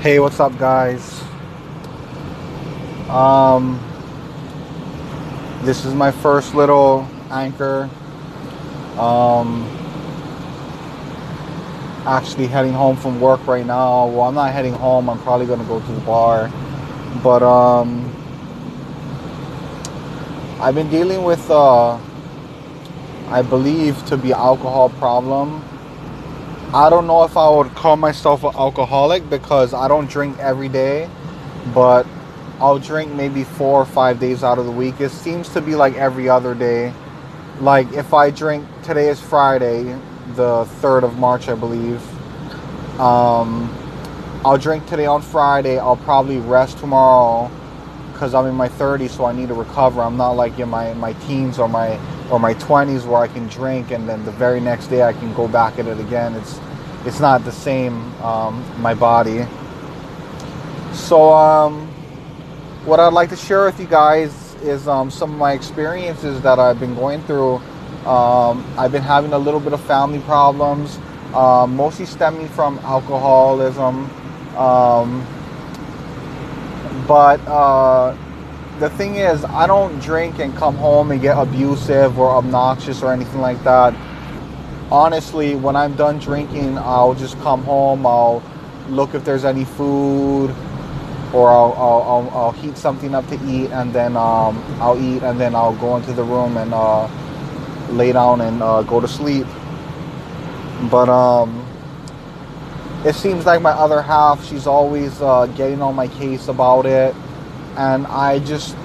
[0.00, 1.22] Hey, what's up, guys?
[3.10, 3.78] Um,
[5.60, 7.90] this is my first little anchor.
[8.96, 9.68] Um,
[12.06, 14.06] actually heading home from work right now.
[14.06, 15.10] Well, I'm not heading home.
[15.10, 16.50] I'm probably gonna go to the bar,
[17.22, 18.02] but um,
[20.60, 21.98] I've been dealing with, uh,
[23.28, 25.62] I believe, to be alcohol problem
[26.72, 30.68] I don't know if I would call myself an alcoholic because I don't drink every
[30.68, 31.10] day,
[31.74, 32.06] but
[32.60, 35.00] I'll drink maybe four or five days out of the week.
[35.00, 36.92] It seems to be like every other day.
[37.58, 39.82] Like if I drink, today is Friday,
[40.36, 42.00] the 3rd of March, I believe.
[43.00, 43.68] Um,
[44.44, 45.76] I'll drink today on Friday.
[45.76, 47.50] I'll probably rest tomorrow
[48.20, 50.02] because I'm in my 30s, so I need to recover.
[50.02, 51.98] I'm not like in my, my teens or my
[52.30, 55.32] or my 20s where I can drink and then the very next day I can
[55.32, 56.34] go back at it again.
[56.34, 56.60] It's
[57.06, 59.46] it's not the same um, my body.
[60.92, 61.88] So um,
[62.84, 66.58] what I'd like to share with you guys is um, some of my experiences that
[66.58, 67.54] I've been going through.
[68.04, 70.98] Um, I've been having a little bit of family problems,
[71.32, 74.10] uh, mostly stemming from alcoholism.
[74.58, 75.26] Um,
[77.06, 78.16] but uh,
[78.78, 83.12] the thing is, I don't drink and come home and get abusive or obnoxious or
[83.12, 83.94] anything like that.
[84.90, 88.06] Honestly, when I'm done drinking, I'll just come home.
[88.06, 88.42] I'll
[88.88, 90.50] look if there's any food,
[91.32, 95.22] or I'll I'll, I'll, I'll heat something up to eat, and then um, I'll eat,
[95.22, 97.08] and then I'll go into the room and uh,
[97.90, 99.46] lay down and uh, go to sleep.
[100.90, 101.64] But um,
[103.04, 107.14] it seems like my other half, she's always uh, getting on my case about it
[107.76, 108.76] and I just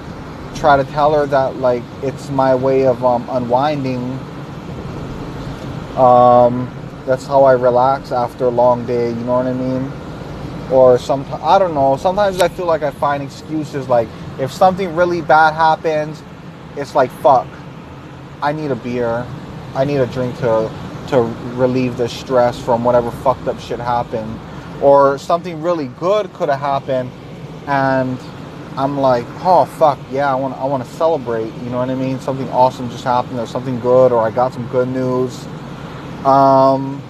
[0.54, 4.18] try to tell her that like it's my way of um, unwinding.
[5.96, 6.72] Um,
[7.06, 9.10] that's how I relax after a long day.
[9.10, 9.92] You know what I mean?
[10.72, 11.96] Or sometimes I don't know.
[11.96, 13.88] Sometimes I feel like I find excuses.
[13.88, 14.08] Like
[14.38, 16.22] if something really bad happens,
[16.76, 17.46] it's like fuck.
[18.42, 19.26] I need a beer.
[19.74, 20.70] I need a drink to
[21.08, 21.22] to
[21.54, 24.38] relieve the stress from whatever fucked up shit happened.
[24.82, 27.10] Or something really good could have happened,
[27.66, 28.18] and
[28.76, 31.50] I'm like, oh fuck, yeah, I want I want to celebrate.
[31.64, 32.20] You know what I mean?
[32.20, 35.46] Something awesome just happened, or something good, or I got some good news.
[36.26, 37.02] Um,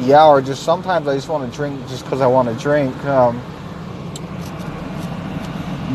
[0.00, 2.94] yeah, or just sometimes I just want to drink just because I want to drink.
[3.06, 3.40] Um,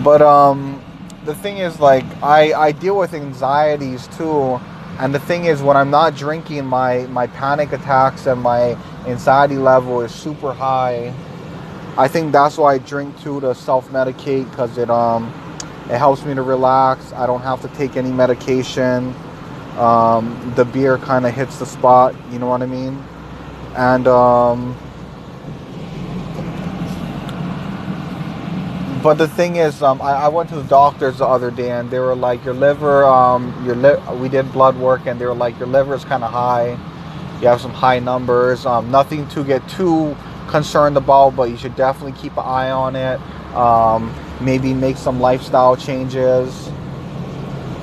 [0.03, 0.81] but um,
[1.25, 4.59] the thing is, like, I I deal with anxieties too,
[4.99, 9.57] and the thing is, when I'm not drinking, my my panic attacks and my anxiety
[9.57, 11.13] level is super high
[11.97, 15.33] I think that's why I drink too to self medicate because it um
[15.89, 17.13] it helps me to relax.
[17.13, 19.15] I don't have to take any medication.
[19.77, 22.15] Um, the beer kind of hits the spot.
[22.31, 23.01] You know what I mean?
[23.77, 24.75] And um,
[29.05, 31.91] but the thing is, um, I, I, went to the doctors the other day and
[31.91, 35.35] they were like, your liver, um, your li- we did blood work and they were
[35.35, 36.71] like, your liver is kind of high.
[37.39, 38.65] You have some high numbers.
[38.65, 40.17] Um, nothing to get too
[40.47, 43.19] concerned about, but you should definitely keep an eye on it.
[43.53, 44.11] Um,
[44.41, 46.71] maybe make some lifestyle changes.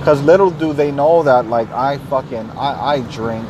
[0.03, 3.47] Cause little do they know that like I fucking I, I drink.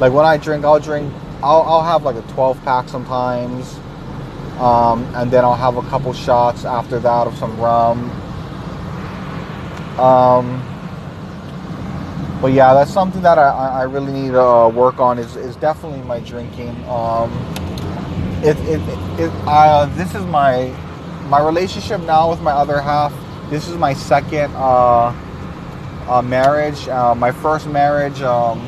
[0.00, 1.14] Like when I drink, I'll drink.
[1.40, 3.78] I'll, I'll have like a 12 pack sometimes,
[4.58, 8.10] um, and then I'll have a couple shots after that of some rum.
[9.98, 10.62] Um,
[12.40, 15.18] but yeah, that's something that I, I really need to uh, work on.
[15.18, 16.70] Is, is definitely my drinking.
[16.88, 17.30] Um,
[18.42, 18.80] it, it,
[19.18, 20.68] it uh, this is my
[21.28, 23.12] my relationship now with my other half.
[23.50, 25.14] This is my second uh,
[26.08, 26.88] uh, marriage.
[26.88, 28.60] Uh, my first marriage, um,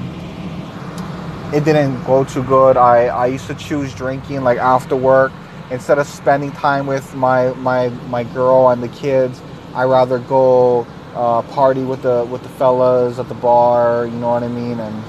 [1.53, 2.77] it didn't go too good.
[2.77, 5.32] I, I used to choose drinking like after work
[5.70, 9.40] instead of spending time with my my my girl and the kids.
[9.74, 14.06] I rather go uh, party with the with the fellas at the bar.
[14.06, 14.80] You know what I mean?
[14.80, 15.04] And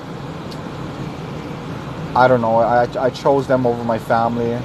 [2.15, 2.57] I don't know.
[2.57, 4.59] I, I chose them over my family.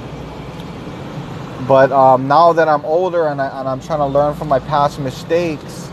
[1.67, 4.59] But um, now that I'm older and, I, and I'm trying to learn from my
[4.59, 5.89] past mistakes,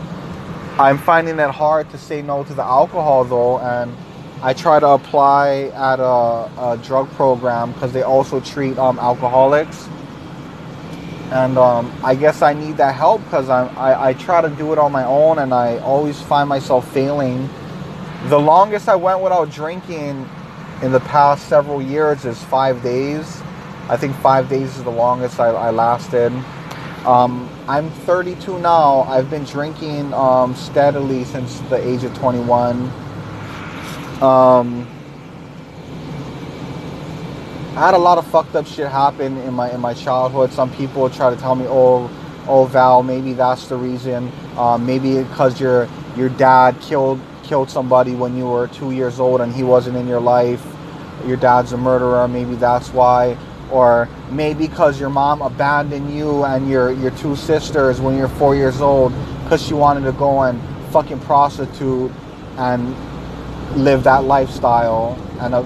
[0.77, 3.59] I'm finding it hard to say no to the alcohol though.
[3.59, 3.95] And
[4.43, 9.87] I try to apply at a, a drug program because they also treat um, alcoholics.
[11.31, 14.77] And um, I guess I need that help because I, I try to do it
[14.77, 17.49] on my own and I always find myself failing.
[18.25, 20.29] The longest I went without drinking
[20.81, 23.41] in the past several years is five days.
[23.87, 26.33] I think five days is the longest I, I lasted.
[27.05, 29.03] Um, I'm 32 now.
[29.03, 33.02] I've been drinking um, steadily since the age of 21.
[34.23, 34.87] Um,
[37.75, 40.53] I had a lot of fucked up shit happen in my in my childhood.
[40.53, 42.09] Some people try to tell me, "Oh,
[42.47, 44.31] oh Val, maybe that's the reason.
[44.57, 49.41] Um, maybe because your your dad killed killed somebody when you were two years old
[49.41, 50.65] and he wasn't in your life.
[51.27, 52.27] Your dad's a murderer.
[52.27, 53.37] Maybe that's why."
[53.71, 58.55] Or maybe because your mom abandoned you and your your two sisters when you're four
[58.55, 59.11] years old
[59.43, 60.61] because she wanted to go and
[60.91, 62.11] fucking prostitute
[62.57, 62.95] and
[63.75, 65.17] live that lifestyle.
[65.39, 65.63] And uh,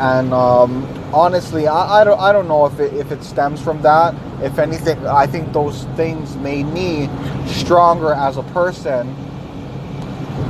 [0.00, 3.82] and um, honestly I, I don't I don't know if it if it stems from
[3.82, 4.14] that.
[4.42, 7.08] If anything I think those things made me
[7.46, 9.14] stronger as a person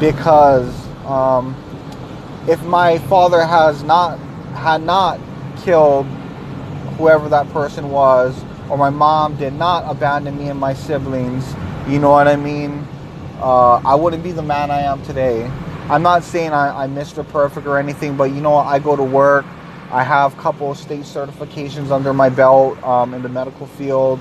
[0.00, 0.74] because
[1.04, 1.56] um,
[2.48, 4.18] if my father has not
[4.54, 5.20] had not
[5.58, 6.06] killed
[6.96, 11.54] whoever that person was or my mom did not abandon me and my siblings
[11.88, 12.86] you know what I mean?
[13.40, 15.50] Uh, I wouldn't be the man I am today
[15.88, 17.26] I'm not saying I, I'm Mr.
[17.28, 18.54] Perfect or anything, but you know?
[18.56, 19.44] I go to work.
[19.90, 24.20] I have a couple of state certifications under my belt um, in the medical field.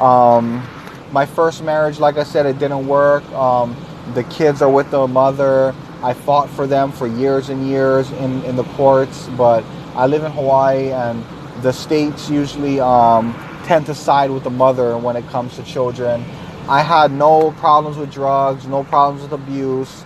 [0.00, 0.66] Um,
[1.12, 3.22] my first marriage, like I said, it didn't work.
[3.32, 3.76] Um,
[4.14, 5.74] the kids are with the mother.
[6.02, 9.62] I fought for them for years and years in, in the courts, but
[9.94, 11.22] I live in Hawaii and
[11.62, 13.34] the states usually um,
[13.64, 16.24] tend to side with the mother when it comes to children.
[16.66, 20.04] I had no problems with drugs, no problems with abuse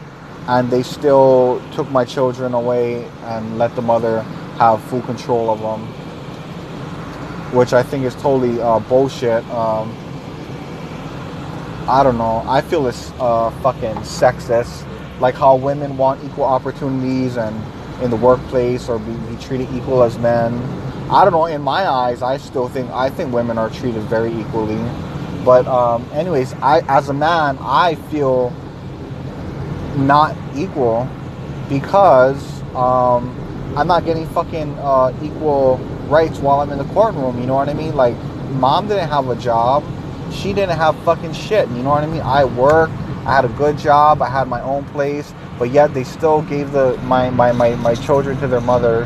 [0.48, 4.22] and they still took my children away and let the mother
[4.58, 5.86] have full control of them,
[7.54, 9.44] which I think is totally uh, bullshit.
[9.50, 9.94] Um,
[11.86, 12.42] I don't know.
[12.46, 14.86] I feel it's uh, fucking sexist.
[15.20, 17.54] Like how women want equal opportunities and
[18.02, 20.54] in the workplace or be, be treated equal as men.
[21.10, 21.46] I don't know.
[21.46, 24.82] In my eyes, I still think I think women are treated very equally.
[25.44, 28.52] But um, anyways, I as a man, I feel
[30.06, 31.08] not equal
[31.68, 33.34] because um,
[33.76, 35.78] I'm not getting fucking uh, equal
[36.08, 37.38] rights while I'm in the courtroom.
[37.40, 37.94] You know what I mean?
[37.94, 38.16] Like,
[38.52, 39.84] mom didn't have a job.
[40.32, 41.68] She didn't have fucking shit.
[41.68, 42.22] You know what I mean?
[42.22, 42.92] I worked.
[43.26, 44.22] I had a good job.
[44.22, 45.34] I had my own place.
[45.58, 49.04] But yet they still gave the my, my, my, my children to their mother.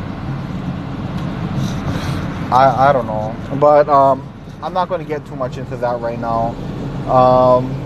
[2.51, 3.35] I, I don't know.
[3.59, 4.27] But um,
[4.61, 6.49] I'm not going to get too much into that right now.
[7.11, 7.82] Um,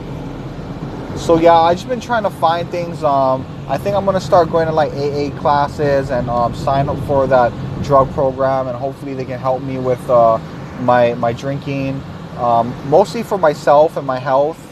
[1.17, 3.03] so yeah, I just been trying to find things.
[3.03, 6.97] Um, I think I'm gonna start going to like AA classes and um, sign up
[7.05, 7.51] for that
[7.83, 10.37] drug program, and hopefully they can help me with uh,
[10.81, 12.01] my my drinking,
[12.37, 14.63] um, mostly for myself and my health.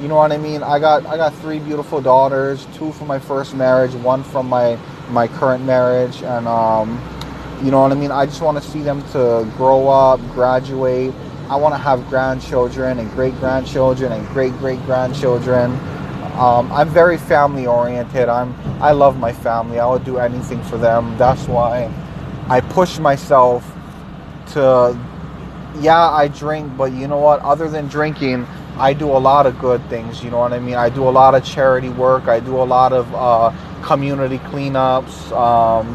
[0.00, 0.62] You know what I mean?
[0.62, 4.78] I got I got three beautiful daughters, two from my first marriage, one from my
[5.10, 7.00] my current marriage, and um,
[7.62, 8.10] you know what I mean.
[8.12, 11.14] I just want to see them to grow up, graduate
[11.50, 15.72] I want to have grandchildren and great grandchildren and great great grandchildren.
[16.36, 18.28] Um, I'm very family oriented.
[18.28, 19.80] I'm I love my family.
[19.80, 21.16] I would do anything for them.
[21.16, 21.90] That's why
[22.48, 23.64] I push myself
[24.48, 24.98] to.
[25.80, 27.40] Yeah, I drink, but you know what?
[27.40, 28.46] Other than drinking,
[28.76, 30.22] I do a lot of good things.
[30.22, 30.74] You know what I mean?
[30.74, 32.28] I do a lot of charity work.
[32.28, 33.52] I do a lot of uh,
[33.82, 35.32] community cleanups.
[35.32, 35.86] Um,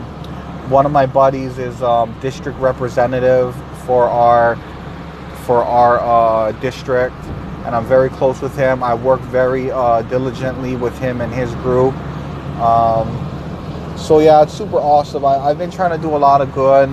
[0.69, 4.57] one of my buddies is um, district representative for our
[5.45, 7.15] for our uh, district,
[7.65, 8.83] and I'm very close with him.
[8.83, 11.93] I work very uh, diligently with him and his group.
[12.59, 13.07] Um,
[13.97, 15.25] so yeah, it's super awesome.
[15.25, 16.89] I, have been trying to do a lot of good,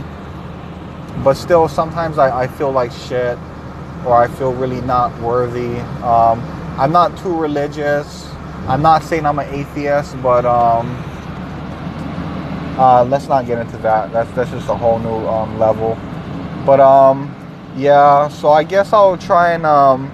[1.25, 3.39] but still, sometimes I, I feel like shit,
[4.06, 5.79] or I feel really not worthy.
[6.03, 6.41] Um,
[6.79, 8.29] I'm not too religious.
[8.69, 10.96] I'm not saying I'm an atheist, but um,
[12.79, 14.13] uh, let's not get into that.
[14.13, 15.98] That's that's just a whole new um, level.
[16.65, 17.34] But um,
[17.81, 20.13] yeah, so I guess I'll try and um,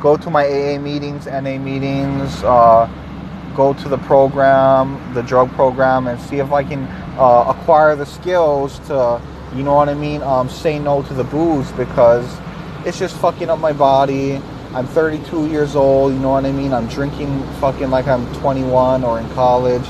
[0.00, 2.88] go to my AA meetings, NA meetings, uh,
[3.56, 6.84] go to the program, the drug program, and see if I can
[7.18, 9.20] uh, acquire the skills to,
[9.56, 12.24] you know what I mean, um, say no to the booze because
[12.86, 14.40] it's just fucking up my body.
[14.72, 16.72] I'm 32 years old, you know what I mean?
[16.72, 19.86] I'm drinking fucking like I'm 21 or in college.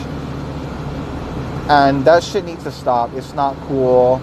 [1.69, 3.13] And that shit needs to stop.
[3.13, 4.23] It's not cool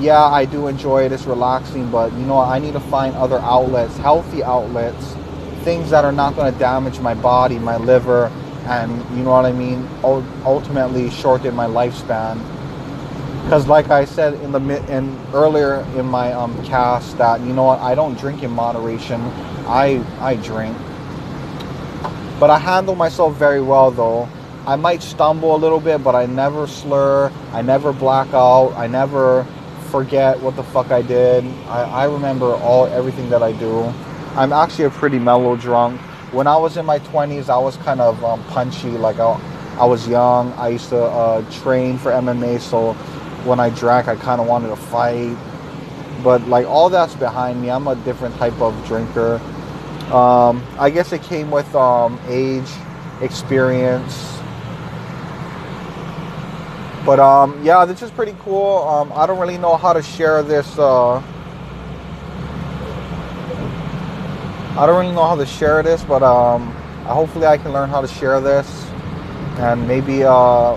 [0.00, 1.12] yeah, I do enjoy it.
[1.12, 5.14] It's relaxing, but you know, I need to find other outlets, healthy outlets,
[5.64, 8.26] things that are not going to damage my body, my liver,
[8.66, 9.88] and you know what I mean.
[10.02, 12.38] Ultimately, shorten my lifespan.
[13.44, 14.60] Because, like I said in the
[14.92, 19.20] in earlier in my um, cast, that you know what, I don't drink in moderation.
[19.66, 20.76] I I drink,
[22.40, 24.28] but I handle myself very well though.
[24.66, 27.30] I might stumble a little bit, but I never slur.
[27.52, 28.72] I never black out.
[28.76, 29.46] I never
[29.96, 31.42] forget what the fuck I did.
[31.68, 33.80] I, I remember all everything that I do.
[34.36, 35.98] I'm actually a pretty mellow drunk.
[36.32, 38.90] When I was in my 20s, I was kind of um, punchy.
[38.90, 39.40] Like I,
[39.80, 40.52] I was young.
[40.52, 42.92] I used to uh, train for MMA, so
[43.48, 45.34] when I drank, I kind of wanted to fight.
[46.22, 47.70] But like all that's behind me.
[47.70, 49.40] I'm a different type of drinker.
[50.12, 52.68] Um, I guess it came with um, age,
[53.22, 54.35] experience.
[57.06, 58.78] But um, yeah, this is pretty cool.
[58.78, 60.76] Um, I don't really know how to share this.
[60.76, 61.22] Uh,
[64.76, 66.72] I don't really know how to share this, but um,
[67.04, 68.90] hopefully I can learn how to share this,
[69.58, 70.74] and maybe uh,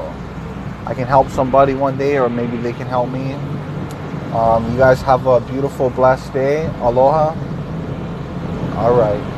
[0.85, 3.33] I can help somebody one day, or maybe they can help me.
[4.31, 6.67] Um, you guys have a beautiful, blessed day.
[6.81, 7.33] Aloha.
[8.77, 9.35] All right.